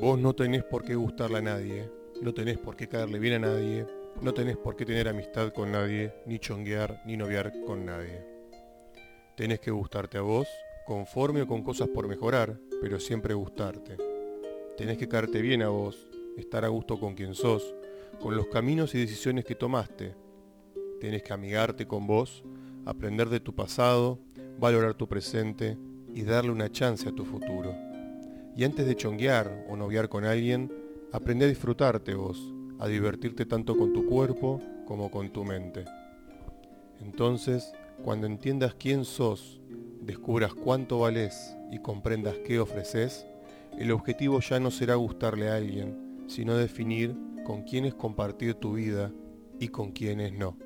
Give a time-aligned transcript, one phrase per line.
[0.00, 1.90] Vos no tenés por qué gustarle a nadie,
[2.22, 3.84] no tenés por qué caerle bien a nadie,
[4.22, 8.24] no tenés por qué tener amistad con nadie, ni chonguear, ni noviar con nadie.
[9.36, 10.46] Tenés que gustarte a vos,
[10.86, 13.96] conforme o con cosas por mejorar, pero siempre gustarte.
[14.76, 16.06] Tenés que caerte bien a vos,
[16.36, 17.74] estar a gusto con quien sos,
[18.20, 20.14] con los caminos y decisiones que tomaste.
[21.00, 22.44] Tenés que amigarte con vos,
[22.86, 24.20] aprender de tu pasado,
[24.60, 25.76] valorar tu presente
[26.14, 27.87] y darle una chance a tu futuro.
[28.58, 30.72] Y antes de chonguear o noviar con alguien,
[31.12, 35.84] aprende a disfrutarte vos, a divertirte tanto con tu cuerpo como con tu mente.
[37.00, 39.60] Entonces, cuando entiendas quién sos,
[40.00, 43.28] descubras cuánto valés y comprendas qué ofreces,
[43.78, 47.14] el objetivo ya no será gustarle a alguien, sino definir
[47.46, 49.12] con quiénes compartir tu vida
[49.60, 50.56] y con quiénes no.